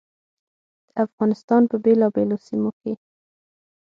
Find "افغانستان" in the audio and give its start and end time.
1.05-1.61